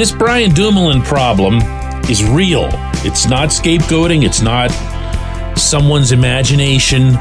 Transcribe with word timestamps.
This 0.00 0.12
Brian 0.12 0.54
Dumoulin 0.54 1.02
problem 1.02 1.60
is 2.08 2.24
real. 2.24 2.70
It's 3.04 3.28
not 3.28 3.50
scapegoating, 3.50 4.24
it's 4.24 4.40
not 4.40 4.70
someone's 5.58 6.10
imagination. 6.10 7.18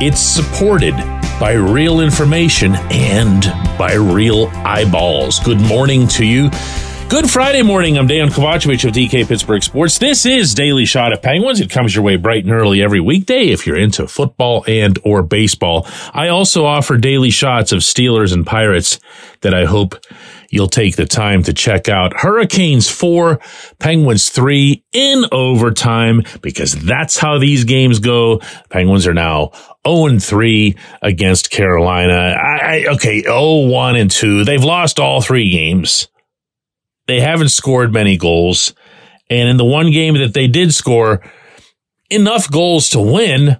It's 0.00 0.20
supported 0.20 0.94
by 1.40 1.54
real 1.54 1.98
information 1.98 2.76
and 2.92 3.42
by 3.76 3.94
real 3.94 4.46
eyeballs. 4.64 5.40
Good 5.40 5.60
morning 5.60 6.06
to 6.06 6.24
you. 6.24 6.50
Good 7.08 7.30
Friday 7.30 7.62
morning. 7.62 7.96
I'm 7.96 8.08
Dan 8.08 8.28
Kovacevic 8.28 8.84
of 8.88 8.92
DK 8.92 9.28
Pittsburgh 9.28 9.62
Sports. 9.62 9.98
This 9.98 10.26
is 10.26 10.52
Daily 10.52 10.84
Shot 10.84 11.12
of 11.12 11.22
Penguins. 11.22 11.60
It 11.60 11.70
comes 11.70 11.94
your 11.94 12.02
way 12.02 12.16
bright 12.16 12.44
and 12.44 12.52
early 12.52 12.82
every 12.82 12.98
weekday 12.98 13.48
if 13.48 13.66
you're 13.66 13.76
into 13.76 14.08
football 14.08 14.64
and 14.66 14.98
or 15.04 15.22
baseball. 15.22 15.86
I 16.12 16.28
also 16.28 16.64
offer 16.64 16.96
daily 16.96 17.30
shots 17.30 17.70
of 17.70 17.80
Steelers 17.80 18.32
and 18.32 18.44
Pirates 18.44 18.98
that 19.42 19.54
I 19.54 19.64
hope 19.64 19.94
you'll 20.50 20.66
take 20.66 20.96
the 20.96 21.06
time 21.06 21.44
to 21.44 21.52
check 21.52 21.88
out. 21.88 22.14
Hurricanes 22.16 22.90
4, 22.90 23.38
Penguins 23.78 24.30
3 24.30 24.82
in 24.92 25.24
overtime 25.30 26.22
because 26.40 26.72
that's 26.72 27.16
how 27.16 27.38
these 27.38 27.62
games 27.62 28.00
go. 28.00 28.40
Penguins 28.70 29.06
are 29.06 29.14
now 29.14 29.52
0 29.86 30.18
3 30.18 30.76
against 31.00 31.50
Carolina. 31.50 32.34
I, 32.36 32.58
I, 32.58 32.86
okay, 32.94 33.22
0 33.22 33.68
1 33.68 33.96
and 33.96 34.10
2. 34.10 34.44
They've 34.44 34.64
lost 34.64 34.98
all 34.98 35.20
three 35.20 35.50
games. 35.50 36.08
They 37.06 37.20
haven't 37.20 37.50
scored 37.50 37.92
many 37.92 38.16
goals. 38.16 38.74
And 39.30 39.48
in 39.48 39.56
the 39.56 39.64
one 39.64 39.90
game 39.90 40.14
that 40.14 40.34
they 40.34 40.46
did 40.46 40.72
score 40.72 41.22
enough 42.10 42.50
goals 42.50 42.90
to 42.90 43.00
win, 43.00 43.58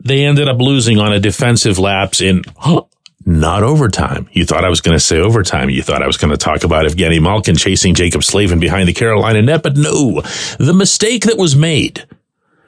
they 0.00 0.24
ended 0.24 0.48
up 0.48 0.60
losing 0.60 0.98
on 0.98 1.12
a 1.12 1.20
defensive 1.20 1.78
lapse 1.78 2.20
in 2.20 2.42
huh, 2.56 2.82
not 3.24 3.62
overtime. 3.62 4.28
You 4.32 4.44
thought 4.44 4.64
I 4.64 4.68
was 4.68 4.80
going 4.80 4.96
to 4.96 5.00
say 5.00 5.18
overtime. 5.18 5.70
You 5.70 5.82
thought 5.82 6.02
I 6.02 6.06
was 6.06 6.16
going 6.16 6.32
to 6.32 6.36
talk 6.36 6.64
about 6.64 6.86
Evgeni 6.86 7.22
Malkin 7.22 7.56
chasing 7.56 7.94
Jaccob 7.94 8.24
Slavin 8.24 8.58
behind 8.58 8.88
the 8.88 8.92
Carolina 8.92 9.42
net, 9.42 9.62
but 9.62 9.76
no. 9.76 10.22
The 10.58 10.74
mistake 10.74 11.24
that 11.24 11.38
was 11.38 11.54
made 11.54 12.04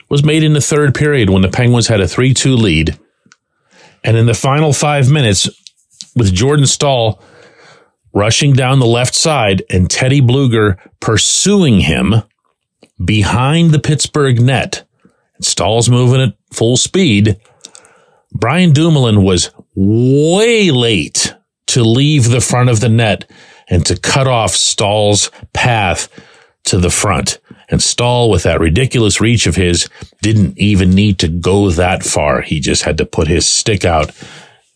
was 0.09 0.23
made 0.23 0.45
in 0.45 0.53
the 0.53 0.61
third 0.61 0.95
period 0.95 1.31
when 1.31 1.43
the 1.43 1.49
Penguins 1.49 1.89
had 1.89 2.01
a 2.01 2.05
3-2 2.05 2.57
lead. 2.57 2.99
And 4.05 4.17
in 4.17 4.27
the 4.27 4.35
final 4.35 4.73
five 4.73 5.11
minutes, 5.11 5.49
with 6.15 6.33
Jordan 6.33 6.67
Staal 6.67 7.21
rushing 8.15 8.53
down 8.53 8.79
the 8.79 8.87
left 8.87 9.15
side 9.15 9.63
and 9.69 9.91
Teddy 9.91 10.21
Blueger 10.21 10.79
pursuing 11.01 11.81
him 11.81 12.23
behind 13.05 13.73
the 13.73 13.81
Pittsburgh 13.81 14.41
net. 14.41 14.87
Staal's 15.41 15.91
moving 15.91 16.23
at 16.23 16.37
full 16.53 16.77
speed. 16.77 17.39
Brian 18.33 18.73
Dumoulin 18.73 19.23
was 19.23 19.51
way 19.75 20.71
late 20.71 21.35
to 21.67 21.83
leave 21.83 22.31
the 22.31 22.41
front 22.41 22.71
of 22.71 22.81
the 22.81 22.89
net 22.89 23.29
and 23.69 23.85
to 23.87 23.99
cut 23.99 24.27
off 24.27 24.53
Staal's 24.53 25.31
path 25.53 26.09
to 26.65 26.79
the 26.79 26.91
front. 26.91 27.41
And 27.69 27.83
Staal, 27.83 28.31
with 28.31 28.45
that 28.45 28.61
ridiculous 28.61 29.21
reach 29.21 29.47
of 29.47 29.57
his, 29.57 29.89
didn't 30.23 30.59
even 30.59 30.91
need 30.91 31.19
to 31.21 31.29
go 31.29 31.71
that 31.71 32.03
far. 32.03 32.43
He 32.43 32.61
just 32.61 32.83
had 32.83 32.99
to 32.99 33.07
put 33.07 33.27
his 33.27 33.47
stick 33.47 33.85
out 33.85 34.11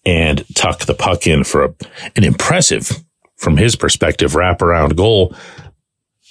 and 0.04 0.44
tuck 0.54 0.86
the 0.86 0.94
puck 0.94 1.26
in 1.26 1.44
for 1.44 1.64
a, 1.64 1.74
an 2.16 2.24
impressive 2.24 3.04
from 3.38 3.56
his 3.56 3.76
perspective, 3.76 4.32
wraparound 4.32 4.96
goal, 4.96 5.34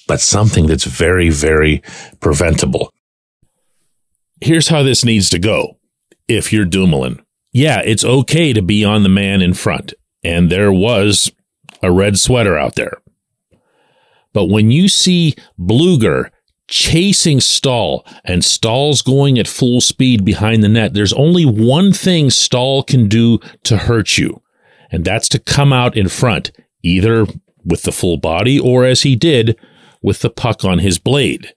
but 0.08 0.22
something 0.22 0.68
that's 0.68 0.84
very, 0.84 1.30
very 1.30 1.82
preventable. 2.20 2.94
Here's 4.42 4.68
how 4.68 4.84
this 4.84 5.04
needs 5.04 5.30
to 5.32 5.40
go. 5.40 5.80
If 6.28 6.54
you're 6.54 6.66
Dumoulin, 6.66 7.22
yeah, 7.52 7.82
it's 7.84 8.06
okay 8.06 8.54
to 8.54 8.62
be 8.62 8.86
on 8.86 9.04
the 9.04 9.10
man 9.10 9.42
in 9.42 9.54
front. 9.54 9.94
And 10.24 10.52
there 10.52 10.72
was 10.72 11.32
a 11.82 11.92
red 11.92 12.20
sweater 12.20 12.58
out 12.58 12.76
there. 12.76 13.02
But 14.34 14.46
when 14.46 14.70
you 14.70 14.90
see 14.90 15.34
Blueger 15.58 16.30
chasing 16.68 17.40
Staal 17.40 18.06
and 18.26 18.44
Staal's 18.44 19.02
going 19.02 19.40
at 19.40 19.48
full 19.48 19.80
speed 19.80 20.26
behind 20.26 20.62
the 20.62 20.70
net, 20.70 20.94
there's 20.94 21.14
only 21.14 21.46
one 21.46 21.94
thing 21.94 22.30
Staal 22.30 22.84
can 22.84 23.08
do 23.08 23.40
to 23.64 23.78
hurt 23.78 24.18
you. 24.18 24.42
And 24.92 25.06
that's 25.06 25.30
to 25.30 25.40
come 25.40 25.72
out 25.72 25.96
in 25.98 26.10
front 26.10 26.52
either 26.88 27.26
with 27.66 27.84
the 27.84 27.92
full 27.92 28.18
body 28.18 28.60
or 28.60 28.86
as 28.86 29.02
he 29.02 29.16
did 29.16 29.58
with 30.02 30.22
the 30.22 30.30
puck 30.30 30.64
on 30.64 30.80
his 30.80 30.98
blade. 30.98 31.54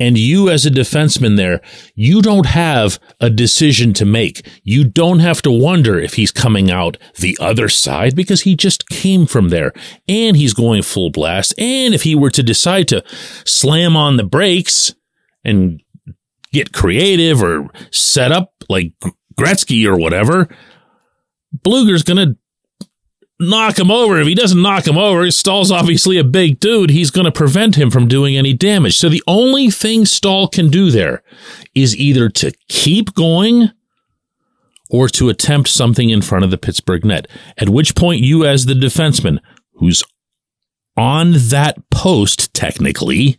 And 0.00 0.16
you 0.16 0.48
as 0.48 0.64
a 0.64 0.70
defenseman 0.70 1.36
there, 1.36 1.60
you 1.94 2.22
don't 2.22 2.46
have 2.46 3.00
a 3.20 3.28
decision 3.28 3.92
to 3.94 4.04
make. 4.04 4.46
You 4.62 4.84
don't 4.84 5.18
have 5.18 5.42
to 5.42 5.50
wonder 5.50 5.98
if 5.98 6.14
he's 6.14 6.30
coming 6.30 6.70
out 6.70 6.96
the 7.18 7.36
other 7.40 7.68
side 7.68 8.14
because 8.14 8.42
he 8.42 8.54
just 8.54 8.88
came 8.88 9.26
from 9.26 9.48
there 9.48 9.72
and 10.06 10.36
he's 10.36 10.54
going 10.54 10.82
full 10.82 11.10
blast. 11.10 11.52
And 11.58 11.94
if 11.94 12.02
he 12.02 12.14
were 12.14 12.30
to 12.30 12.44
decide 12.44 12.86
to 12.88 13.02
slam 13.44 13.96
on 13.96 14.16
the 14.16 14.24
brakes 14.24 14.94
and 15.44 15.82
get 16.52 16.72
creative 16.72 17.42
or 17.42 17.68
set 17.90 18.30
up 18.30 18.52
like 18.68 18.92
Gretzky 19.38 19.84
or 19.84 19.96
whatever, 19.96 20.48
Blueger's 21.52 22.04
going 22.04 22.28
to 22.28 22.36
knock 23.40 23.78
him 23.78 23.90
over. 23.90 24.20
If 24.20 24.26
he 24.26 24.34
doesn't 24.34 24.60
knock 24.60 24.86
him 24.86 24.98
over, 24.98 25.30
Staal's 25.30 25.70
obviously 25.70 26.18
a 26.18 26.24
big 26.24 26.60
dude. 26.60 26.90
He's 26.90 27.10
going 27.10 27.24
to 27.24 27.32
prevent 27.32 27.76
him 27.76 27.90
from 27.90 28.08
doing 28.08 28.36
any 28.36 28.52
damage. 28.52 28.96
So 28.96 29.08
the 29.08 29.22
only 29.26 29.70
thing 29.70 30.04
Staal 30.04 30.48
can 30.48 30.68
do 30.68 30.90
there 30.90 31.22
is 31.74 31.96
either 31.96 32.28
to 32.30 32.52
keep 32.68 33.14
going 33.14 33.70
or 34.90 35.08
to 35.08 35.28
attempt 35.28 35.68
something 35.68 36.10
in 36.10 36.22
front 36.22 36.44
of 36.44 36.50
the 36.50 36.58
Pittsburgh 36.58 37.04
net. 37.04 37.28
At 37.56 37.68
which 37.68 37.94
point 37.94 38.22
you 38.22 38.44
as 38.44 38.66
the 38.66 38.74
defenseman 38.74 39.38
who's 39.74 40.02
on 40.96 41.32
that 41.34 41.76
post 41.90 42.52
technically, 42.54 43.38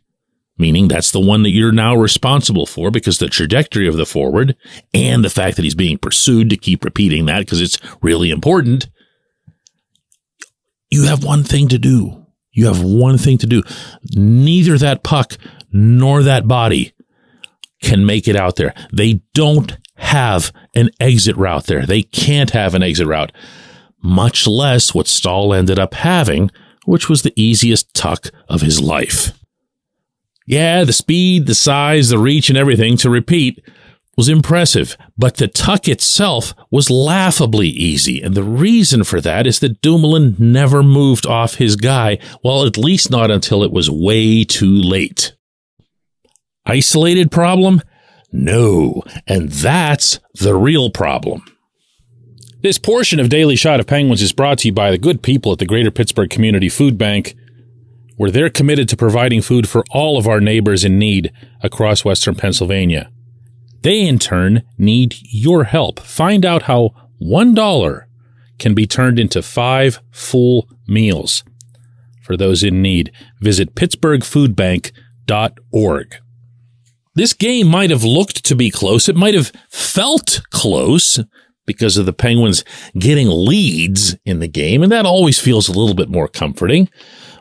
meaning 0.58 0.88
that's 0.88 1.12
the 1.12 1.20
one 1.20 1.44
that 1.44 1.50
you're 1.50 1.72
now 1.72 1.96
responsible 1.96 2.66
for 2.66 2.92
because 2.92 3.18
the 3.18 3.28
trajectory 3.28 3.88
of 3.88 3.98
the 3.98 4.06
forward 4.06 4.56
and 4.94 5.26
the 5.26 5.30
fact 5.30 5.56
that 5.56 5.64
he's 5.64 5.76
being 5.76 5.98
pursued 5.98 6.50
to 6.50 6.58
keep 6.58 6.86
repeating 6.86 7.26
that 7.26 7.40
because 7.40 7.62
it's 7.62 7.80
really 8.02 8.30
important 8.30 8.88
you 10.90 11.06
have 11.06 11.24
one 11.24 11.44
thing 11.44 11.68
to 11.70 11.78
do. 11.78 12.26
You 12.52 12.68
have 12.68 12.84
one 12.84 13.18
thing 13.18 13.38
to 13.40 13.48
do. 13.48 13.64
Neither 14.14 14.78
that 14.78 15.04
puck 15.04 15.38
nor 15.72 16.24
that 16.24 16.48
body 16.48 16.94
can 17.82 18.06
make 18.06 18.28
it 18.28 18.36
out 18.36 18.56
there. 18.56 18.74
They 18.92 19.22
don't 19.34 19.78
have 19.96 20.52
an 20.76 20.90
exit 21.00 21.38
route 21.38 21.66
there. 21.66 21.86
They 21.86 22.04
can't 22.04 22.52
have 22.52 22.74
an 22.74 22.84
exit 22.84 23.08
route, 23.08 23.32
much 24.02 24.48
less 24.48 24.94
what 24.94 25.08
Staal 25.08 25.54
ended 25.54 25.78
up 25.78 25.94
having, 25.94 26.52
which 26.86 27.10
was 27.10 27.22
the 27.22 27.34
easiest 27.36 27.94
tuck 27.94 28.32
of 28.48 28.62
his 28.62 28.82
life. 28.82 29.34
Yeah, 30.48 30.84
the 30.84 30.94
speed, 30.94 31.46
the 31.46 31.54
size, 31.54 32.10
the 32.10 32.18
reach, 32.18 32.50
and 32.50 32.58
everything 32.58 32.98
to 32.98 33.10
repeat 33.10 33.64
was 34.20 34.28
impressive, 34.28 34.98
but 35.18 35.38
the 35.38 35.48
tuck 35.48 35.88
itself 35.88 36.54
was 36.70 36.90
laughably 36.90 37.70
easy. 37.70 38.22
And 38.22 38.36
the 38.36 38.44
reason 38.44 39.06
for 39.06 39.22
that 39.22 39.48
is 39.48 39.62
that 39.62 39.80
Dumoulin 39.80 40.36
never 40.38 40.84
moved 40.84 41.26
off 41.26 41.56
his 41.56 41.78
guy, 41.78 42.20
well, 42.44 42.66
at 42.66 42.78
least 42.78 43.10
not 43.10 43.32
until 43.32 43.64
it 43.64 43.72
was 43.72 43.90
way 43.90 44.44
too 44.44 44.76
late. 44.76 45.38
Isolated 46.66 47.32
problem? 47.32 47.82
No. 48.34 49.04
And 49.26 49.48
that's 49.52 50.20
the 50.34 50.54
real 50.54 50.90
problem. 50.90 51.46
This 52.62 52.78
portion 52.78 53.22
of 53.22 53.30
Daily 53.30 53.56
Shot 53.56 53.80
of 53.80 53.88
Penguins 53.88 54.22
is 54.22 54.34
brought 54.34 54.58
to 54.58 54.68
you 54.68 54.74
by 54.74 54.92
the 54.92 54.98
good 54.98 55.24
people 55.24 55.54
at 55.54 55.60
the 55.60 55.66
Greater 55.66 55.92
Pittsburgh 55.92 56.30
Community 56.30 56.68
Food 56.68 56.98
Bank, 56.98 57.36
where 58.18 58.32
they're 58.32 58.50
committed 58.50 58.90
to 58.90 58.98
providing 58.98 59.42
food 59.42 59.70
for 59.70 59.86
all 59.92 60.18
of 60.18 60.28
our 60.28 60.42
neighbors 60.42 60.84
in 60.84 61.00
need 61.00 61.32
across 61.64 62.04
Western 62.04 62.36
Pennsylvania. 62.36 63.10
They 63.82 64.02
in 64.02 64.20
turn 64.20 64.64
need 64.78 65.16
your 65.22 65.64
help. 65.66 66.00
Find 66.00 66.46
out 66.46 66.64
how 66.64 66.92
$1 67.22 68.04
can 68.58 68.74
be 68.74 68.86
turned 68.86 69.20
into 69.20 69.42
five 69.42 70.02
full 70.12 70.70
meals. 70.88 71.44
For 72.22 72.38
those 72.38 72.64
in 72.64 72.82
need, 72.82 73.12
visit 73.42 73.76
pittsburghfoodbank.org. 73.76 76.16
This 77.16 77.34
game 77.34 77.68
might 77.68 77.90
have 77.90 78.04
looked 78.04 78.46
to 78.46 78.56
be 78.56 78.70
close. 78.70 79.10
It 79.10 79.16
might 79.16 79.34
have 79.34 79.52
felt 79.70 80.42
close 80.52 81.20
because 81.66 81.98
of 81.98 82.06
the 82.06 82.14
Penguins 82.14 82.64
getting 82.98 83.28
leads 83.30 84.16
in 84.26 84.40
the 84.40 84.48
game. 84.48 84.84
And 84.84 84.92
that 84.92 85.06
always 85.06 85.40
feels 85.40 85.68
a 85.68 85.74
little 85.74 85.96
bit 85.96 86.10
more 86.10 86.28
comforting 86.28 86.90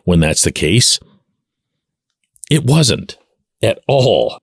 when 0.04 0.20
that's 0.20 0.42
the 0.42 0.52
case. 0.52 0.98
It 2.50 2.64
wasn't 2.64 3.18
at 3.62 3.78
all. 3.86 4.38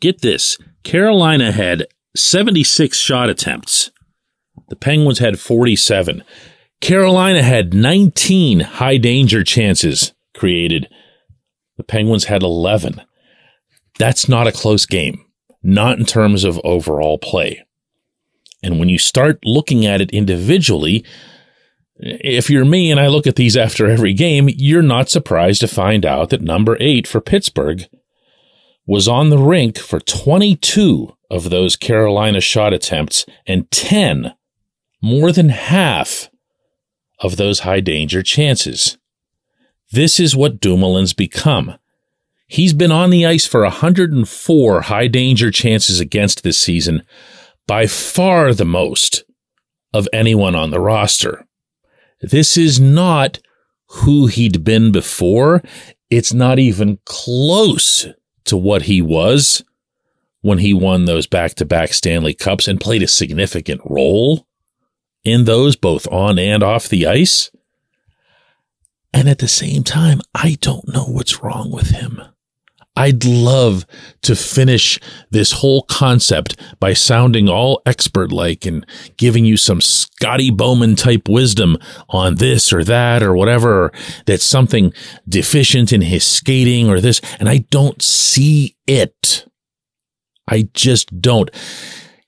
Get 0.00 0.22
this 0.22 0.58
Carolina 0.82 1.52
had 1.52 1.86
76 2.16 2.96
shot 2.96 3.28
attempts. 3.28 3.90
The 4.68 4.76
Penguins 4.76 5.18
had 5.18 5.38
47. 5.38 6.24
Carolina 6.80 7.42
had 7.42 7.74
19 7.74 8.60
high 8.60 8.96
danger 8.96 9.44
chances 9.44 10.12
created. 10.34 10.88
The 11.76 11.84
Penguins 11.84 12.24
had 12.24 12.42
11. 12.42 13.02
That's 13.98 14.28
not 14.28 14.46
a 14.46 14.52
close 14.52 14.86
game, 14.86 15.24
not 15.62 15.98
in 15.98 16.06
terms 16.06 16.44
of 16.44 16.60
overall 16.64 17.18
play. 17.18 17.64
And 18.62 18.78
when 18.78 18.88
you 18.88 18.98
start 18.98 19.40
looking 19.44 19.84
at 19.84 20.00
it 20.00 20.10
individually, 20.10 21.04
if 21.96 22.48
you're 22.48 22.64
me 22.64 22.90
and 22.90 22.98
I 22.98 23.08
look 23.08 23.26
at 23.26 23.36
these 23.36 23.56
after 23.56 23.86
every 23.86 24.14
game, 24.14 24.48
you're 24.48 24.82
not 24.82 25.10
surprised 25.10 25.60
to 25.60 25.68
find 25.68 26.06
out 26.06 26.30
that 26.30 26.40
number 26.40 26.76
eight 26.80 27.06
for 27.06 27.20
Pittsburgh 27.20 27.86
was 28.86 29.06
on 29.06 29.30
the 29.30 29.38
rink 29.38 29.78
for 29.78 30.00
22 30.00 31.16
of 31.30 31.50
those 31.50 31.76
Carolina 31.76 32.40
shot 32.40 32.72
attempts 32.72 33.24
and 33.46 33.70
10, 33.70 34.34
more 35.02 35.32
than 35.32 35.50
half 35.50 36.28
of 37.20 37.36
those 37.36 37.60
high 37.60 37.80
danger 37.80 38.22
chances. 38.22 38.98
This 39.92 40.18
is 40.18 40.36
what 40.36 40.60
Dumoulin's 40.60 41.12
become. 41.12 41.74
He's 42.46 42.72
been 42.72 42.90
on 42.90 43.10
the 43.10 43.26
ice 43.26 43.46
for 43.46 43.62
104 43.62 44.80
high 44.82 45.06
danger 45.06 45.50
chances 45.50 46.00
against 46.00 46.42
this 46.42 46.58
season, 46.58 47.04
by 47.66 47.86
far 47.86 48.52
the 48.52 48.64
most 48.64 49.22
of 49.92 50.08
anyone 50.12 50.56
on 50.56 50.70
the 50.70 50.80
roster. 50.80 51.46
This 52.20 52.56
is 52.56 52.80
not 52.80 53.38
who 53.88 54.26
he'd 54.26 54.64
been 54.64 54.90
before. 54.92 55.62
It's 56.10 56.32
not 56.32 56.58
even 56.58 56.98
close 57.04 58.08
to 58.50 58.56
what 58.56 58.82
he 58.82 59.00
was 59.00 59.64
when 60.42 60.58
he 60.58 60.74
won 60.74 61.04
those 61.04 61.26
back 61.26 61.54
to 61.54 61.64
back 61.64 61.92
Stanley 61.92 62.34
Cups 62.34 62.68
and 62.68 62.80
played 62.80 63.02
a 63.02 63.08
significant 63.08 63.80
role 63.84 64.46
in 65.24 65.44
those, 65.44 65.76
both 65.76 66.06
on 66.08 66.38
and 66.38 66.62
off 66.62 66.88
the 66.88 67.06
ice. 67.06 67.50
And 69.12 69.28
at 69.28 69.38
the 69.38 69.48
same 69.48 69.82
time, 69.82 70.20
I 70.34 70.56
don't 70.60 70.88
know 70.88 71.04
what's 71.04 71.42
wrong 71.42 71.70
with 71.70 71.90
him. 71.90 72.20
I'd 72.96 73.24
love 73.24 73.86
to 74.22 74.34
finish 74.34 74.98
this 75.30 75.52
whole 75.52 75.82
concept 75.82 76.60
by 76.80 76.92
sounding 76.92 77.48
all 77.48 77.80
expert 77.86 78.32
like 78.32 78.66
and 78.66 78.84
giving 79.16 79.44
you 79.44 79.56
some 79.56 79.80
Scotty 79.80 80.50
Bowman 80.50 80.96
type 80.96 81.28
wisdom 81.28 81.78
on 82.08 82.34
this 82.34 82.72
or 82.72 82.82
that 82.84 83.22
or 83.22 83.34
whatever, 83.34 83.84
or 83.84 83.92
that's 84.26 84.44
something 84.44 84.92
deficient 85.28 85.92
in 85.92 86.00
his 86.00 86.26
skating 86.26 86.90
or 86.90 87.00
this. 87.00 87.20
And 87.38 87.48
I 87.48 87.58
don't 87.70 88.02
see 88.02 88.76
it. 88.86 89.46
I 90.48 90.68
just 90.74 91.20
don't. 91.20 91.50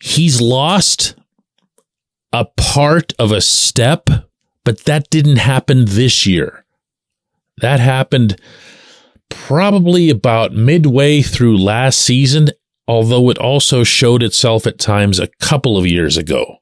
He's 0.00 0.40
lost 0.40 1.16
a 2.32 2.46
part 2.56 3.12
of 3.18 3.32
a 3.32 3.40
step, 3.40 4.08
but 4.64 4.84
that 4.84 5.10
didn't 5.10 5.36
happen 5.36 5.86
this 5.86 6.24
year. 6.24 6.64
That 7.60 7.80
happened 7.80 8.40
probably 9.34 10.10
about 10.10 10.52
midway 10.52 11.22
through 11.22 11.58
last 11.58 12.00
season, 12.00 12.48
although 12.86 13.30
it 13.30 13.38
also 13.38 13.84
showed 13.84 14.22
itself 14.22 14.66
at 14.66 14.78
times 14.78 15.18
a 15.18 15.28
couple 15.40 15.76
of 15.76 15.86
years 15.86 16.16
ago 16.16 16.58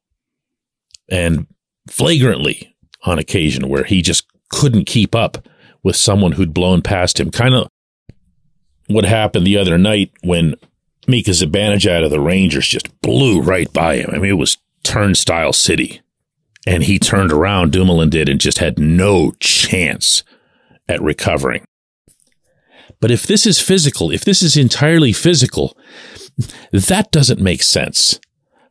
and 1.08 1.46
flagrantly 1.88 2.74
on 3.04 3.18
occasion 3.18 3.68
where 3.68 3.84
he 3.84 4.02
just 4.02 4.26
couldn't 4.48 4.84
keep 4.84 5.14
up 5.14 5.46
with 5.82 5.96
someone 5.96 6.32
who'd 6.32 6.54
blown 6.54 6.82
past 6.82 7.18
him. 7.18 7.30
Kind 7.30 7.54
of 7.54 7.68
what 8.86 9.04
happened 9.04 9.46
the 9.46 9.56
other 9.56 9.78
night 9.78 10.10
when 10.22 10.54
Mika 11.06 11.30
Zibanejad 11.30 12.04
of 12.04 12.10
the 12.10 12.20
Rangers 12.20 12.66
just 12.66 13.00
blew 13.00 13.40
right 13.40 13.72
by 13.72 13.96
him. 13.96 14.10
I 14.12 14.18
mean, 14.18 14.30
it 14.30 14.34
was 14.34 14.58
turnstile 14.82 15.52
city. 15.52 16.00
And 16.66 16.82
he 16.84 16.98
turned 16.98 17.32
around, 17.32 17.72
Dumoulin 17.72 18.10
did, 18.10 18.28
and 18.28 18.38
just 18.38 18.58
had 18.58 18.78
no 18.78 19.32
chance 19.40 20.22
at 20.88 21.00
recovering. 21.00 21.64
But 23.00 23.10
if 23.10 23.26
this 23.26 23.46
is 23.46 23.60
physical, 23.60 24.10
if 24.10 24.24
this 24.24 24.42
is 24.42 24.56
entirely 24.56 25.12
physical, 25.12 25.76
that 26.72 27.10
doesn't 27.10 27.40
make 27.40 27.62
sense. 27.62 28.20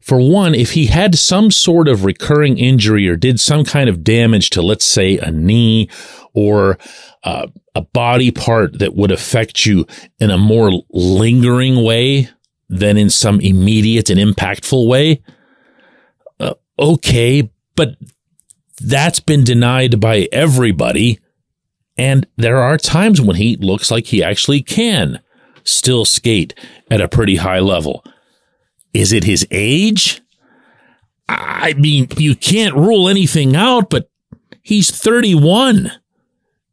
For 0.02 0.20
one, 0.20 0.56
if 0.56 0.72
he 0.72 0.86
had 0.86 1.16
some 1.16 1.52
sort 1.52 1.88
of 1.88 2.06
recurring 2.06 2.58
injury 2.58 3.08
or 3.08 3.16
did 3.16 3.40
some 3.40 3.64
kind 3.64 3.90
of 3.90 4.04
damage 4.04 4.50
to, 4.52 4.62
let's 4.62 4.86
say, 4.86 5.18
a 5.18 5.30
knee 5.30 5.90
or 6.34 6.80
uh, 7.24 7.48
a 7.76 7.82
body 7.82 8.32
part 8.32 8.80
that 8.80 8.96
would 8.96 9.12
affect 9.12 9.66
you 9.66 9.86
in 10.20 10.32
a 10.32 10.38
more 10.38 10.72
lingering 10.92 11.84
way 11.84 12.30
than 12.70 12.98
in 12.98 13.10
some 13.10 13.42
immediate 13.42 14.10
and 14.10 14.20
impactful 14.20 14.88
way, 14.88 15.22
uh, 16.40 16.54
okay, 16.80 17.52
but 17.76 17.96
that's 18.80 19.20
been 19.20 19.44
denied 19.44 20.00
by 20.00 20.28
everybody 20.32 21.20
and 22.00 22.26
there 22.38 22.60
are 22.60 22.78
times 22.78 23.20
when 23.20 23.36
he 23.36 23.58
looks 23.58 23.92
like 23.92 24.06
he 24.06 24.24
actually 24.24 24.62
can 24.62 25.20
still 25.66 26.06
skate 26.06 26.58
at 26.90 27.02
a 27.02 27.10
pretty 27.10 27.36
high 27.36 27.60
level. 27.60 28.06
Is 28.94 29.12
it 29.12 29.26
his 29.26 29.46
age? 29.52 30.22
I 31.28 31.74
mean, 31.74 32.08
you 32.16 32.38
can't 32.38 32.74
rule 32.74 33.10
anything 33.10 33.54
out, 33.54 33.90
but 33.90 34.10
he's 34.62 34.90
31. 34.90 35.92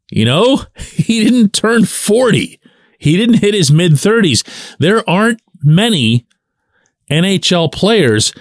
You 0.09 0.23
know, 0.23 0.61
he 0.77 1.25
didn't 1.25 1.51
turn 1.51 1.83
40. 1.83 2.57
He 2.97 3.17
didn't 3.17 3.39
hit 3.39 3.53
his 3.53 3.69
mid 3.69 3.91
30s. 3.93 4.77
There 4.79 5.07
aren't 5.09 5.41
many 5.61 6.25
NHL 7.11 7.69
players, 7.73 8.33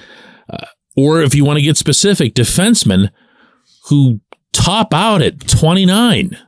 uh, 0.48 0.66
or 0.96 1.20
if 1.20 1.34
you 1.34 1.44
want 1.44 1.58
to 1.58 1.64
get 1.64 1.76
specific, 1.76 2.34
defensemen 2.36 3.10
who 3.88 4.20
top 4.52 4.94
out 4.94 5.20
at 5.20 5.40
29. 5.48 6.38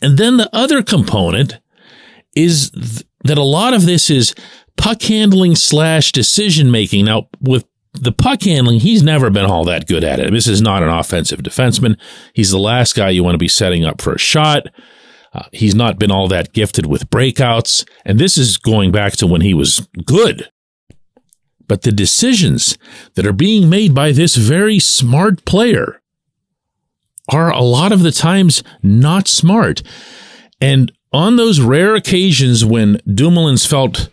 And 0.00 0.18
then 0.18 0.36
the 0.36 0.48
other 0.54 0.82
component 0.82 1.58
is 2.34 2.70
th- 2.70 3.04
that 3.24 3.38
a 3.38 3.42
lot 3.42 3.74
of 3.74 3.84
this 3.86 4.10
is 4.10 4.34
puck 4.76 5.02
handling 5.02 5.56
slash 5.56 6.12
decision 6.12 6.70
making. 6.70 7.04
Now, 7.04 7.28
with 7.40 7.64
the 7.94 8.12
puck 8.12 8.42
handling, 8.42 8.80
he's 8.80 9.02
never 9.02 9.30
been 9.30 9.46
all 9.46 9.64
that 9.64 9.86
good 9.86 10.04
at 10.04 10.20
it. 10.20 10.32
This 10.32 10.46
is 10.46 10.62
not 10.62 10.82
an 10.82 10.88
offensive 10.88 11.40
defenseman. 11.40 11.98
He's 12.32 12.50
the 12.50 12.58
last 12.58 12.94
guy 12.94 13.10
you 13.10 13.24
want 13.24 13.34
to 13.34 13.38
be 13.38 13.48
setting 13.48 13.84
up 13.84 14.00
for 14.00 14.12
a 14.12 14.18
shot. 14.18 14.68
Uh, 15.32 15.44
he's 15.52 15.74
not 15.74 15.98
been 15.98 16.10
all 16.10 16.28
that 16.28 16.52
gifted 16.52 16.86
with 16.86 17.10
breakouts. 17.10 17.86
And 18.04 18.18
this 18.18 18.38
is 18.38 18.56
going 18.56 18.92
back 18.92 19.14
to 19.14 19.26
when 19.26 19.40
he 19.40 19.52
was 19.52 19.86
good. 20.04 20.48
But 21.66 21.82
the 21.82 21.92
decisions 21.92 22.78
that 23.14 23.26
are 23.26 23.32
being 23.32 23.68
made 23.68 23.94
by 23.94 24.12
this 24.12 24.36
very 24.36 24.78
smart 24.78 25.44
player 25.44 26.00
are 27.28 27.50
a 27.50 27.60
lot 27.60 27.92
of 27.92 28.02
the 28.02 28.12
times 28.12 28.62
not 28.82 29.28
smart. 29.28 29.82
And 30.60 30.92
on 31.12 31.36
those 31.36 31.60
rare 31.60 31.94
occasions 31.94 32.64
when 32.64 32.96
Dumoulin's 33.06 33.64
felt 33.64 34.08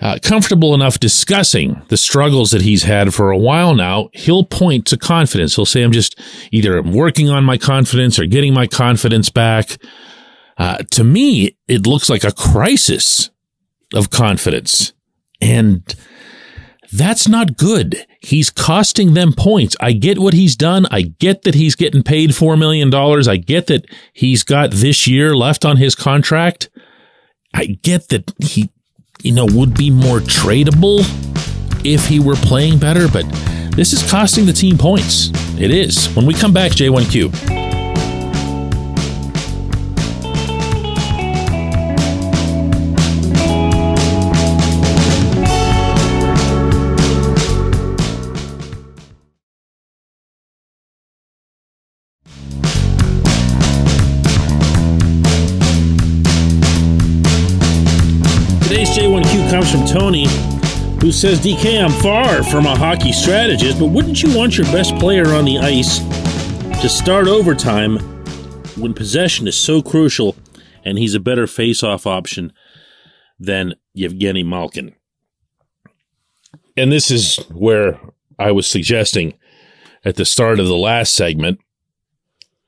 uh, 0.00 0.18
comfortable 0.20 0.74
enough 0.74 0.98
discussing 0.98 1.80
the 1.88 1.96
struggles 1.96 2.50
that 2.50 2.62
he's 2.62 2.82
had 2.82 3.14
for 3.14 3.30
a 3.30 3.38
while 3.38 3.74
now, 3.74 4.08
he'll 4.12 4.44
point 4.44 4.84
to 4.86 4.96
confidence. 4.96 5.54
He'll 5.54 5.64
say, 5.64 5.82
I'm 5.82 5.92
just 5.92 6.18
either 6.50 6.82
working 6.82 7.30
on 7.30 7.44
my 7.44 7.56
confidence 7.56 8.18
or 8.18 8.26
getting 8.26 8.52
my 8.52 8.66
confidence 8.66 9.30
back. 9.30 9.78
Uh, 10.58 10.78
to 10.90 11.04
me, 11.04 11.56
it 11.68 11.86
looks 11.86 12.10
like 12.10 12.24
a 12.24 12.32
crisis 12.32 13.30
of 13.94 14.10
confidence. 14.10 14.92
And 15.40 15.82
that's 16.92 17.26
not 17.26 17.56
good. 17.56 18.06
He's 18.20 18.50
costing 18.50 19.14
them 19.14 19.32
points. 19.32 19.76
I 19.80 19.92
get 19.92 20.18
what 20.18 20.34
he's 20.34 20.56
done. 20.56 20.86
I 20.90 21.02
get 21.02 21.42
that 21.42 21.54
he's 21.54 21.74
getting 21.74 22.02
paid 22.02 22.30
$4 22.30 22.58
million. 22.58 22.92
I 22.94 23.36
get 23.36 23.66
that 23.68 23.86
he's 24.12 24.42
got 24.42 24.70
this 24.72 25.06
year 25.06 25.34
left 25.34 25.64
on 25.64 25.78
his 25.78 25.94
contract. 25.94 26.68
I 27.54 27.78
get 27.82 28.08
that 28.08 28.32
he, 28.38 28.70
you 29.22 29.32
know, 29.32 29.46
would 29.52 29.74
be 29.76 29.90
more 29.90 30.20
tradable 30.20 31.00
if 31.84 32.06
he 32.06 32.20
were 32.20 32.36
playing 32.36 32.78
better, 32.78 33.08
but 33.08 33.24
this 33.74 33.92
is 33.92 34.08
costing 34.08 34.46
the 34.46 34.52
team 34.52 34.78
points. 34.78 35.30
It 35.58 35.70
is. 35.70 36.06
When 36.14 36.26
we 36.26 36.34
come 36.34 36.52
back, 36.52 36.72
J1Q. 36.72 37.51
Says, 61.12 61.40
DK, 61.40 61.84
I'm 61.84 61.92
far 62.02 62.42
from 62.42 62.66
a 62.66 62.74
hockey 62.74 63.12
strategist, 63.12 63.78
but 63.78 63.88
wouldn't 63.88 64.22
you 64.22 64.36
want 64.36 64.56
your 64.56 64.66
best 64.72 64.96
player 64.96 65.28
on 65.34 65.44
the 65.44 65.58
ice 65.58 65.98
to 66.80 66.88
start 66.88 67.28
overtime 67.28 67.98
when 68.76 68.92
possession 68.92 69.46
is 69.46 69.56
so 69.56 69.82
crucial 69.82 70.34
and 70.84 70.98
he's 70.98 71.14
a 71.14 71.20
better 71.20 71.46
face-off 71.46 72.06
option 72.06 72.52
than 73.38 73.74
Evgeni 73.96 74.44
Malkin? 74.44 74.94
And 76.76 76.90
this 76.90 77.10
is 77.10 77.36
where 77.50 78.00
I 78.38 78.50
was 78.50 78.66
suggesting 78.66 79.34
at 80.04 80.16
the 80.16 80.24
start 80.24 80.58
of 80.58 80.66
the 80.66 80.74
last 80.74 81.14
segment 81.14 81.60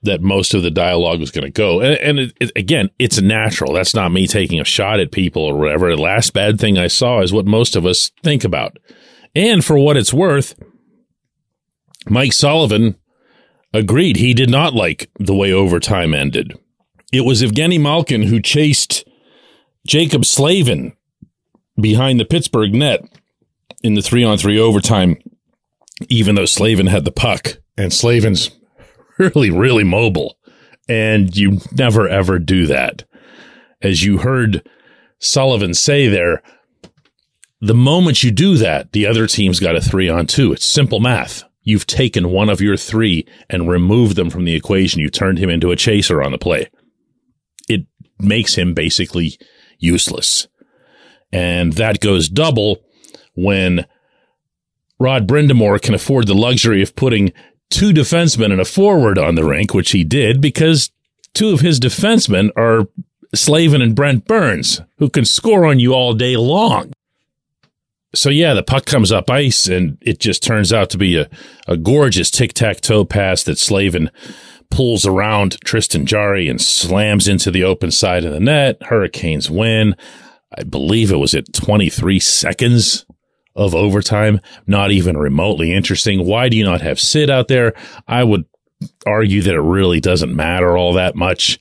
that 0.05 0.23
most 0.23 0.55
of 0.55 0.63
the 0.63 0.71
dialogue 0.71 1.21
was 1.21 1.31
going 1.31 1.45
to 1.45 1.51
go. 1.51 1.81
And, 1.81 1.99
and 1.99 2.19
it, 2.19 2.33
it, 2.41 2.53
again, 2.57 2.91
it's 2.99 3.21
natural. 3.21 3.73
That's 3.73 3.95
not 3.95 4.13
me 4.13 4.27
taking 4.27 4.61
a 4.61 4.65
shot 4.65 5.01
at 5.01 5.13
people 5.13 5.43
or 5.43 5.57
whatever. 5.57 5.91
The 5.91 6.01
last 6.01 6.33
bad 6.33 6.61
thing 6.61 6.79
I 6.79 6.87
saw 6.87 7.21
is 7.21 7.33
what 7.33 7.47
most 7.47 7.77
of 7.77 7.85
us 7.87 8.11
think 8.23 8.45
about. 8.45 8.79
And 9.35 9.65
for 9.65 9.79
what 9.79 9.97
it's 9.97 10.15
worth, 10.15 10.55
Mike 12.09 12.33
Sullivan 12.33 12.97
agreed. 13.73 14.17
He 14.17 14.35
did 14.35 14.51
not 14.51 14.75
like 14.75 15.11
the 15.19 15.35
way 15.35 15.53
overtime 15.53 16.15
ended. 16.15 16.59
It 17.13 17.23
was 17.23 17.43
Evgeni 17.43 17.81
Malkin 17.81 18.23
who 18.23 18.41
chased 18.41 19.05
Jaccob 19.87 20.25
Slavin 20.25 20.97
behind 21.81 22.21
the 22.21 22.25
Pittsburgh 22.25 22.75
net 22.75 23.05
in 23.83 23.95
the 23.95 24.03
three 24.03 24.25
on 24.25 24.39
three 24.39 24.59
overtime, 24.59 25.17
even 26.09 26.35
though 26.35 26.47
Slavin 26.47 26.87
had 26.87 27.05
the 27.05 27.13
puck. 27.13 27.59
And 27.77 27.93
Slavin's 27.93 28.51
really, 29.19 29.51
really 29.51 29.85
mobile. 29.85 30.37
And 30.89 31.35
you 31.35 31.61
never 31.73 32.09
ever 32.09 32.39
do 32.39 32.67
that. 32.67 33.05
As 33.81 34.05
you 34.05 34.19
heard 34.19 34.69
Sullivan 35.19 35.75
say 35.75 36.09
there, 36.09 36.43
the 37.61 37.75
moment 37.75 38.23
you 38.23 38.31
do 38.31 38.57
that, 38.59 38.93
the 38.93 39.07
other 39.07 39.27
team's 39.27 39.61
got 39.61 39.77
a 39.77 39.81
three 39.81 40.09
on 40.09 40.27
two. 40.27 40.53
It's 40.53 40.67
simple 40.67 41.01
math. 41.01 41.45
You've 41.63 41.87
taken 41.87 42.31
one 42.31 42.51
of 42.51 42.61
your 42.61 42.77
three 42.77 43.27
and 43.49 43.71
removed 43.71 44.17
them 44.17 44.29
from 44.29 44.45
the 44.45 44.55
equation. 44.55 45.01
You 45.01 45.09
turned 45.09 45.39
him 45.39 45.49
into 45.49 45.71
a 45.71 45.77
chaser 45.77 46.23
on 46.23 46.33
the 46.33 46.39
play. 46.39 46.69
It 47.69 47.87
makes 48.19 48.55
him 48.57 48.75
basically 48.75 49.39
useless. 49.79 50.47
And 51.33 51.73
that 51.75 52.01
goes 52.01 52.29
double 52.29 52.85
when 53.35 53.87
Rod 54.99 55.27
Brind'Amour 55.27 55.81
can 55.81 55.95
afford 55.95 56.27
the 56.27 56.35
luxury 56.35 56.83
of 56.83 56.95
putting 56.95 57.33
two 57.75 57.93
defensemen 57.93 58.53
and 58.53 58.61
a 58.61 58.65
forward 58.65 59.19
on 59.19 59.35
the 59.35 59.45
rink, 59.45 59.75
which 59.75 59.91
he 59.91 60.05
did 60.05 60.41
because 60.41 60.93
two 61.35 61.51
of 61.51 61.61
his 61.61 61.81
defensemen 61.81 62.51
are 62.57 62.87
Slavin 63.35 63.83
and 63.83 63.97
Brent 63.97 64.27
Burns, 64.27 64.81
who 64.99 65.11
can 65.11 65.25
score 65.25 65.67
on 65.67 65.81
you 65.81 65.93
all 65.93 66.15
day 66.15 66.37
long. 66.37 66.93
So 68.15 68.31
yeah, 68.31 68.55
the 68.55 68.63
puck 68.63 68.87
comes 68.87 69.11
up 69.11 69.29
ice 69.29 69.67
and 69.67 69.99
it 70.01 70.21
just 70.21 70.41
turns 70.41 70.73
out 70.73 70.89
to 70.91 70.99
be 70.99 71.17
a, 71.17 71.29
a 71.67 71.77
gorgeous 71.77 72.31
tic-tac-toe 72.31 73.07
pass 73.07 73.43
that 73.43 73.59
Slavin 73.59 74.09
pulls 74.71 75.05
around 75.05 75.61
Tristan 75.65 76.07
Jarry 76.07 76.49
and 76.49 76.61
slams 76.61 77.27
into 77.27 77.51
the 77.51 77.65
open 77.65 77.91
side 77.91 78.25
of 78.25 78.33
the 78.33 78.39
net. 78.39 78.81
Hurricanes 78.85 79.51
win. 79.51 79.97
I 80.57 80.63
believe 80.63 81.11
it 81.11 81.17
was 81.17 81.35
at 81.35 81.53
23 81.53 82.21
seconds 82.21 83.05
of 83.55 83.75
overtime. 83.75 84.41
Not 84.67 84.91
even 84.91 85.17
remotely 85.17 85.73
interesting. 85.73 86.27
Why 86.27 86.49
do 86.49 86.57
you 86.57 86.65
not 86.65 86.81
have 86.81 87.01
Sid 87.01 87.31
out 87.31 87.49
there? 87.49 87.75
I 88.09 88.25
would 88.25 88.45
argue 89.07 89.43
that 89.43 89.55
it 89.55 89.61
really 89.61 90.01
doesn't 90.01 90.35
matter 90.35 90.77
all 90.77 90.93
that 90.95 91.15
much. 91.15 91.59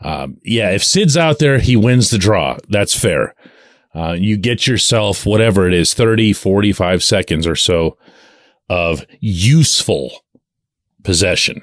Um, 0.00 0.38
yeah, 0.42 0.70
if 0.70 0.84
Sid's 0.84 1.16
out 1.16 1.38
there, 1.38 1.58
he 1.58 1.76
wins 1.76 2.10
the 2.10 2.18
draw. 2.18 2.58
That's 2.68 2.98
fair. 2.98 3.34
Uh, 3.94 4.12
you 4.12 4.36
get 4.36 4.66
yourself 4.66 5.24
whatever 5.24 5.68
it 5.68 5.74
is, 5.74 5.94
30, 5.94 6.32
45 6.32 7.02
seconds 7.02 7.46
or 7.46 7.54
so 7.54 7.96
of 8.68 9.06
useful 9.20 10.24
possession, 11.04 11.62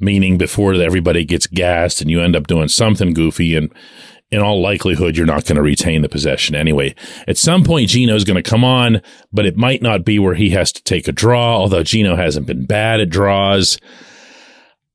meaning 0.00 0.38
before 0.38 0.74
everybody 0.74 1.24
gets 1.24 1.46
gassed 1.46 2.00
and 2.00 2.10
you 2.10 2.20
end 2.20 2.34
up 2.34 2.46
doing 2.46 2.68
something 2.68 3.14
goofy 3.14 3.54
and 3.54 3.72
in 4.30 4.40
all 4.40 4.60
likelihood, 4.60 5.16
you're 5.16 5.26
not 5.26 5.46
going 5.46 5.56
to 5.56 5.62
retain 5.62 6.02
the 6.02 6.08
possession 6.08 6.54
anyway. 6.54 6.94
At 7.26 7.38
some 7.38 7.64
point, 7.64 7.88
Gino's 7.88 8.24
going 8.24 8.42
to 8.42 8.48
come 8.48 8.64
on, 8.64 9.00
but 9.32 9.46
it 9.46 9.56
might 9.56 9.82
not 9.82 10.04
be 10.04 10.18
where 10.18 10.34
he 10.34 10.50
has 10.50 10.72
to 10.72 10.82
take 10.82 11.08
a 11.08 11.12
draw, 11.12 11.56
although 11.56 11.82
Gino 11.82 12.16
hasn't 12.16 12.46
been 12.46 12.66
bad 12.66 13.00
at 13.00 13.08
draws. 13.08 13.78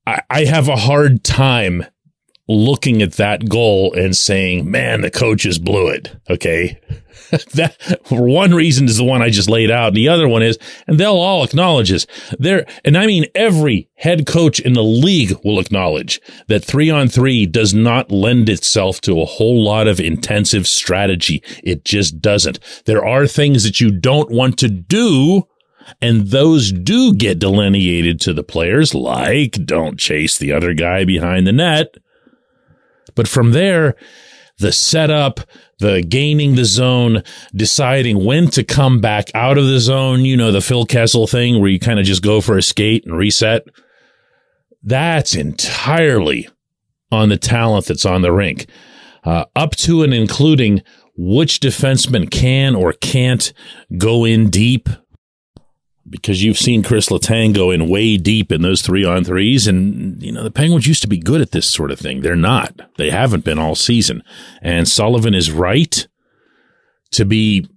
I, 0.06 0.22
I 0.30 0.44
have 0.44 0.68
a 0.68 0.76
hard 0.76 1.24
time 1.24 1.84
looking 2.46 3.02
at 3.02 3.14
that 3.14 3.48
goal 3.48 3.92
and 3.94 4.16
saying, 4.16 4.70
man, 4.70 5.00
the 5.00 5.10
coaches 5.10 5.58
blew 5.58 5.88
it. 5.88 6.14
Okay. 6.28 6.80
that 7.54 7.76
one 8.08 8.54
reason 8.54 8.86
is 8.86 8.96
the 8.96 9.04
one 9.04 9.22
I 9.22 9.30
just 9.30 9.48
laid 9.48 9.70
out. 9.70 9.88
And 9.88 9.96
the 9.96 10.08
other 10.08 10.28
one 10.28 10.42
is, 10.42 10.58
and 10.86 10.98
they'll 10.98 11.12
all 11.12 11.44
acknowledge 11.44 11.90
this 11.90 12.06
there. 12.38 12.66
And 12.84 12.96
I 12.96 13.06
mean, 13.06 13.26
every 13.34 13.88
head 13.96 14.26
coach 14.26 14.60
in 14.60 14.74
the 14.74 14.82
league 14.82 15.38
will 15.44 15.58
acknowledge 15.58 16.20
that 16.48 16.64
three 16.64 16.90
on 16.90 17.08
three 17.08 17.46
does 17.46 17.74
not 17.74 18.10
lend 18.10 18.48
itself 18.48 19.00
to 19.02 19.20
a 19.20 19.26
whole 19.26 19.64
lot 19.64 19.86
of 19.86 20.00
intensive 20.00 20.66
strategy. 20.66 21.42
It 21.62 21.84
just 21.84 22.20
doesn't. 22.20 22.58
There 22.86 23.04
are 23.04 23.26
things 23.26 23.64
that 23.64 23.80
you 23.80 23.90
don't 23.90 24.30
want 24.30 24.58
to 24.58 24.68
do 24.68 25.44
and 26.00 26.28
those 26.28 26.72
do 26.72 27.14
get 27.14 27.38
delineated 27.38 28.20
to 28.22 28.32
the 28.32 28.42
players, 28.42 28.94
like 28.94 29.52
don't 29.64 29.98
chase 29.98 30.38
the 30.38 30.52
other 30.52 30.74
guy 30.74 31.04
behind 31.04 31.46
the 31.46 31.52
net. 31.52 31.96
But 33.14 33.28
from 33.28 33.52
there, 33.52 33.94
the 34.58 34.72
setup, 34.72 35.40
the 35.78 36.02
gaining 36.02 36.54
the 36.54 36.64
zone, 36.64 37.22
deciding 37.54 38.24
when 38.24 38.48
to 38.48 38.62
come 38.64 39.00
back 39.00 39.30
out 39.34 39.58
of 39.58 39.66
the 39.66 39.80
zone, 39.80 40.24
you 40.24 40.36
know, 40.36 40.52
the 40.52 40.60
Phil 40.60 40.86
Kessel 40.86 41.26
thing 41.26 41.60
where 41.60 41.70
you 41.70 41.78
kind 41.78 41.98
of 41.98 42.04
just 42.04 42.22
go 42.22 42.40
for 42.40 42.56
a 42.56 42.62
skate 42.62 43.04
and 43.04 43.16
reset. 43.16 43.66
That's 44.82 45.34
entirely 45.34 46.48
on 47.10 47.28
the 47.28 47.36
talent 47.36 47.86
that's 47.86 48.04
on 48.04 48.22
the 48.22 48.32
rink, 48.32 48.66
uh, 49.24 49.44
up 49.56 49.74
to 49.76 50.02
and 50.02 50.14
including 50.14 50.82
which 51.16 51.60
defenseman 51.60 52.30
can 52.30 52.74
or 52.74 52.92
can't 52.92 53.52
go 53.96 54.24
in 54.24 54.50
deep 54.50 54.88
because 56.08 56.42
you've 56.42 56.58
seen 56.58 56.82
Chris 56.82 57.08
Letang 57.08 57.54
go 57.54 57.70
in 57.70 57.88
way 57.88 58.16
deep 58.16 58.52
in 58.52 58.62
those 58.62 58.82
three 58.82 59.04
on 59.04 59.24
threes. 59.24 59.66
And, 59.66 60.22
you 60.22 60.32
know, 60.32 60.42
the 60.42 60.50
Penguins 60.50 60.86
used 60.86 61.02
to 61.02 61.08
be 61.08 61.18
good 61.18 61.40
at 61.40 61.52
this 61.52 61.68
sort 61.68 61.90
of 61.90 61.98
thing. 61.98 62.20
They're 62.20 62.36
not. 62.36 62.78
They 62.98 63.10
haven't 63.10 63.44
been 63.44 63.58
all 63.58 63.74
season. 63.74 64.22
And 64.60 64.86
Sullivan 64.86 65.34
is 65.34 65.50
right 65.50 66.06
to 67.12 67.24
be 67.24 67.68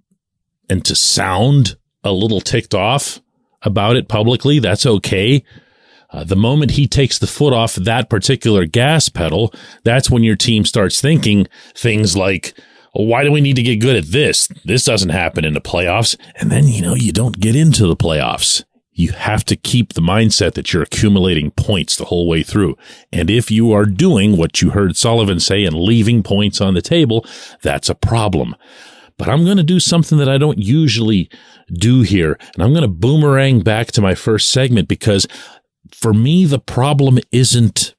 and 0.68 0.84
to 0.84 0.94
sound 0.94 1.76
a 2.04 2.12
little 2.12 2.40
ticked 2.40 2.74
off 2.74 3.20
about 3.62 3.96
it 3.96 4.08
publicly. 4.08 4.58
That's 4.58 4.86
okay. 4.86 5.42
Uh, 6.10 6.24
the 6.24 6.36
moment 6.36 6.72
he 6.72 6.86
takes 6.86 7.18
the 7.18 7.26
foot 7.26 7.52
off 7.52 7.74
that 7.74 8.08
particular 8.08 8.64
gas 8.66 9.08
pedal, 9.08 9.52
that's 9.84 10.10
when 10.10 10.22
your 10.22 10.36
team 10.36 10.64
starts 10.64 11.00
thinking 11.00 11.46
things 11.74 12.16
like, 12.16 12.58
why 13.04 13.24
do 13.24 13.32
we 13.32 13.40
need 13.40 13.56
to 13.56 13.62
get 13.62 13.80
good 13.80 13.96
at 13.96 14.06
this? 14.06 14.48
This 14.64 14.84
doesn't 14.84 15.10
happen 15.10 15.44
in 15.44 15.54
the 15.54 15.60
playoffs. 15.60 16.16
And 16.36 16.50
then, 16.50 16.66
you 16.66 16.82
know, 16.82 16.94
you 16.94 17.12
don't 17.12 17.38
get 17.38 17.54
into 17.54 17.86
the 17.86 17.96
playoffs. 17.96 18.64
You 18.92 19.12
have 19.12 19.44
to 19.44 19.54
keep 19.54 19.92
the 19.92 20.00
mindset 20.00 20.54
that 20.54 20.72
you're 20.72 20.82
accumulating 20.82 21.52
points 21.52 21.94
the 21.94 22.06
whole 22.06 22.28
way 22.28 22.42
through. 22.42 22.76
And 23.12 23.30
if 23.30 23.48
you 23.48 23.70
are 23.70 23.86
doing 23.86 24.36
what 24.36 24.60
you 24.60 24.70
heard 24.70 24.96
Sullivan 24.96 25.38
say 25.38 25.64
and 25.64 25.76
leaving 25.76 26.24
points 26.24 26.60
on 26.60 26.74
the 26.74 26.82
table, 26.82 27.24
that's 27.62 27.88
a 27.88 27.94
problem. 27.94 28.56
But 29.16 29.28
I'm 29.28 29.44
going 29.44 29.56
to 29.56 29.62
do 29.62 29.78
something 29.78 30.18
that 30.18 30.28
I 30.28 30.38
don't 30.38 30.58
usually 30.58 31.30
do 31.72 32.02
here. 32.02 32.36
And 32.54 32.62
I'm 32.64 32.72
going 32.72 32.82
to 32.82 32.88
boomerang 32.88 33.60
back 33.60 33.88
to 33.92 34.00
my 34.00 34.16
first 34.16 34.50
segment 34.50 34.88
because 34.88 35.28
for 35.92 36.12
me, 36.12 36.44
the 36.44 36.58
problem 36.58 37.18
isn't 37.30 37.94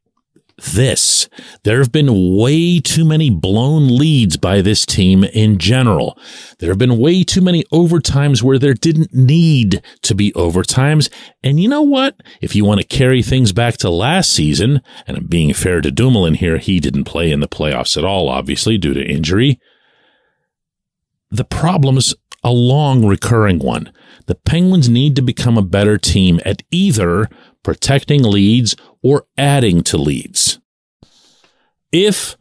this. 0.62 1.30
There 1.64 1.80
have 1.80 1.92
been 1.92 2.38
way 2.38 2.80
too 2.80 3.06
many 3.06 3.30
blown 3.30 3.98
leads 3.98 4.38
by 4.38 4.62
this 4.62 4.86
team 4.86 5.24
in 5.24 5.58
general. 5.58 6.18
There 6.60 6.70
have 6.70 6.78
been 6.78 6.98
way 6.98 7.24
too 7.24 7.42
many 7.42 7.64
overtimes 7.66 8.44
where 8.44 8.60
there 8.60 8.74
didn't 8.74 9.14
need 9.14 9.82
to 10.04 10.16
be 10.16 10.32
overtimes. 10.34 11.10
And 11.44 11.60
you 11.60 11.70
know 11.70 11.82
what? 11.82 12.16
If 12.42 12.56
you 12.56 12.66
want 12.66 12.82
to 12.82 12.88
carry 12.88 13.22
things 13.22 13.54
back 13.54 13.78
to 13.78 13.90
last 13.90 14.32
season, 14.32 14.82
and 15.08 15.18
I'm 15.18 15.26
being 15.26 15.54
fair 15.54 15.82
to 15.82 15.92
Dumoulin 15.92 16.36
here, 16.36 16.58
he 16.58 16.80
didn't 16.80 17.06
play 17.06 17.32
in 17.32 17.40
the 17.40 17.48
playoffs 17.48 17.98
at 17.98 18.06
all, 18.06 18.30
obviously, 18.30 18.78
due 18.78 18.94
to 18.94 19.04
injury. 19.04 19.60
The 21.32 21.46
problem's 21.46 22.16
a 22.44 22.52
long 22.52 23.06
recurring 23.06 23.60
one. 23.60 23.92
The 24.28 24.36
Penguins 24.36 24.90
need 24.90 25.16
to 25.16 25.22
become 25.22 25.58
a 25.58 25.64
better 25.64 25.98
team 25.98 26.40
at 26.46 26.64
either 26.72 27.30
protecting 27.64 28.24
leads 28.24 28.76
or 29.02 29.26
adding 29.38 29.82
to 29.84 29.98
leads. 29.98 30.60
If 31.92 32.36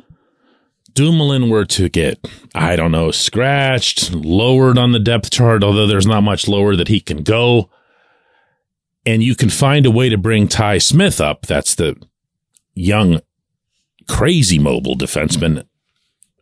Dumoulin 0.93 1.49
were 1.49 1.65
to 1.67 1.89
get, 1.89 2.19
I 2.55 2.77
don't 2.77 2.93
know, 2.93 3.11
scratched, 3.11 4.13
lowered 4.13 4.79
on 4.79 4.93
the 4.93 4.99
depth 4.99 5.31
chart, 5.31 5.63
although 5.63 5.87
there's 5.87 6.07
not 6.07 6.23
much 6.23 6.49
lower 6.49 6.77
that 6.77 6.89
he 6.89 7.01
can 7.01 7.23
go, 7.23 7.71
and 9.07 9.23
you 9.23 9.35
can 9.35 9.49
find 9.49 9.87
a 9.87 9.91
way 9.91 10.09
to 10.09 10.19
bring 10.19 10.49
Ty 10.49 10.79
Smith 10.79 11.21
up, 11.21 11.47
that's 11.47 11.75
the 11.75 11.97
young, 12.75 13.21
crazy 14.09 14.59
mobile 14.59 14.97
defenseman 14.97 15.67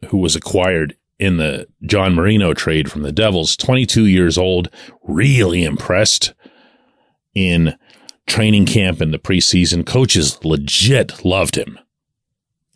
who 0.09 0.19
was 0.19 0.35
acquired 0.35 0.97
in 1.19 1.37
the 1.37 1.67
John 1.83 2.15
Marino 2.15 2.55
trade 2.55 2.91
from 2.91 3.03
the 3.03 3.13
Devils, 3.13 3.57
22 3.57 4.07
years 4.07 4.37
old, 4.37 4.69
really 5.03 5.65
impressed 5.65 6.35
in 7.35 7.77
training 8.27 8.67
camp 8.67 9.01
and 9.01 9.13
the 9.13 9.19
preseason, 9.19 9.87
coaches 9.87 10.45
legit 10.45 11.25
loved 11.25 11.57
him 11.57 11.79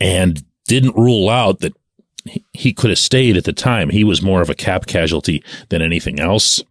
and 0.00 0.44
didn't 0.66 0.96
rule 0.96 1.28
out 1.28 1.60
that 1.60 1.74
he 2.52 2.72
could 2.72 2.90
have 2.90 2.98
stayed 2.98 3.36
at 3.36 3.44
the 3.44 3.52
time. 3.52 3.90
He 3.90 4.04
was 4.04 4.22
more 4.22 4.40
of 4.42 4.50
a 4.50 4.54
cap 4.54 4.86
casualty 4.86 5.42
than 5.68 5.82
anything 5.82 6.20
else. 6.20 6.62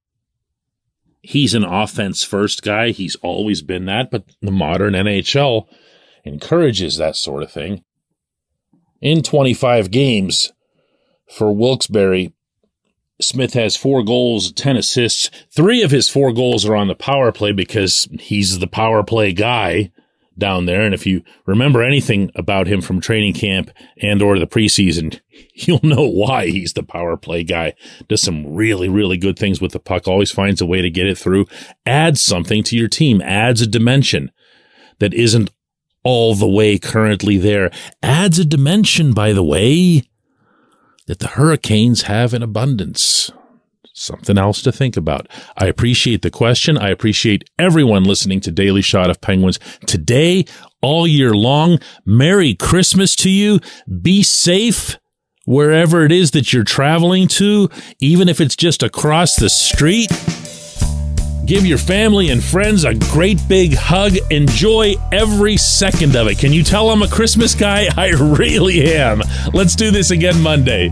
He's 1.22 1.54
an 1.54 1.66
offense 1.66 2.24
first 2.24 2.64
guy. 2.64 2.92
He's 2.92 3.16
always 3.16 3.62
been 3.62 3.86
that, 3.86 4.10
but 4.10 4.24
the 4.42 4.52
modern 4.52 4.94
NHL 4.94 5.68
encourages 6.24 6.98
that 6.98 7.16
sort 7.16 7.44
of 7.44 7.52
thing. 7.52 7.84
In 9.02 9.22
25 9.22 9.92
games 9.92 10.52
for 11.30 11.54
Wilkes-Barre, 11.54 12.34
Smith 13.22 13.54
has 13.54 13.76
four 13.76 14.04
goals, 14.04 14.52
10 14.54 14.78
assists. 14.78 15.30
Three 15.52 15.84
of 15.84 15.92
his 15.92 16.08
four 16.08 16.32
goals 16.32 16.66
are 16.66 16.76
on 16.76 16.88
the 16.88 16.96
power 16.96 17.32
play 17.32 17.52
because 17.52 18.08
he's 18.20 18.60
the 18.60 18.68
power 18.68 19.04
play 19.04 19.34
guy. 19.34 19.92
down 20.38 20.66
there. 20.66 20.82
And 20.82 20.94
if 20.96 21.06
you 21.06 21.22
remember 21.46 21.84
anything 21.84 22.32
about 22.34 22.66
him 22.68 22.80
from 22.82 23.02
training 23.02 23.34
camp 23.34 23.72
and 24.02 24.22
or 24.22 24.40
the 24.40 24.48
preseason, 24.48 25.20
you'll 25.54 25.84
know 25.84 26.08
why 26.08 26.48
he's 26.48 26.74
the 26.74 26.84
power 26.84 27.18
play 27.18 27.44
guy. 27.44 27.74
Does 28.08 28.22
some 28.22 28.56
really, 28.56 28.88
really 28.88 29.18
good 29.18 29.38
things 29.38 29.60
with 29.60 29.74
the 29.74 29.80
puck. 29.80 30.08
Always 30.08 30.32
finds 30.32 30.62
a 30.62 30.66
way 30.66 30.82
to 30.82 30.90
get 30.90 31.08
it 31.08 31.18
through. 31.18 31.46
Adds 31.86 32.22
something 32.22 32.64
to 32.64 32.78
your 32.78 32.88
team. 32.88 33.22
Adds 33.22 33.62
a 33.62 33.68
dimension 33.68 34.32
that 35.00 35.14
isn't 35.14 35.52
all 36.04 36.34
the 36.36 36.48
way 36.48 36.78
currently 36.78 37.38
there. 37.38 37.70
Adds 38.02 38.40
a 38.40 38.46
dimension, 38.46 39.14
by 39.14 39.34
the 39.34 39.44
way, 39.44 40.04
that 41.10 41.18
the 41.18 41.28
Hurricanes 41.28 42.04
have 42.04 42.36
in 42.36 42.44
abundance 42.44 43.32
something 43.94 44.38
else 44.38 44.62
to 44.62 44.72
think 44.72 44.96
about. 44.96 45.28
I 45.58 45.66
appreciate 45.66 46.22
the 46.22 46.30
question. 46.30 46.78
I 46.78 46.90
appreciate 46.90 47.50
everyone 47.58 48.04
listening 48.04 48.42
to 48.42 48.52
Daily 48.52 48.84
Shot 48.84 49.10
of 49.10 49.20
Penguins 49.20 49.60
today, 49.88 50.46
all 50.84 51.08
year 51.08 51.34
long. 51.34 51.80
Merry 52.06 52.54
Christmas 52.54 53.16
to 53.18 53.30
you. 53.32 53.60
Be 54.04 54.22
safe 54.22 55.00
wherever 55.46 56.06
it 56.06 56.12
is 56.12 56.30
that 56.32 56.54
you're 56.54 56.64
traveling 56.64 57.28
to, 57.30 57.70
even 58.00 58.30
if 58.30 58.40
it's 58.40 58.56
just 58.56 58.84
across 58.84 59.36
the 59.36 59.50
street. 59.50 60.12
Give 61.50 61.66
your 61.66 61.80
family 61.80 62.30
and 62.30 62.44
friends 62.44 62.84
a 62.84 62.94
great 62.94 63.40
big 63.48 63.74
hug. 63.74 64.16
Enjoy 64.30 64.94
every 65.12 65.58
second 65.58 66.16
of 66.16 66.28
it. 66.28 66.38
Can 66.38 66.54
you 66.54 66.64
tell 66.64 66.92
I'm 66.92 67.02
a 67.02 67.08
Christmas 67.08 67.56
guy? 67.56 67.88
I 67.98 68.10
really 68.10 68.94
am. 68.94 69.24
Let's 69.52 69.76
do 69.76 69.90
this 69.90 70.12
again 70.12 70.40
Monday. 70.42 70.90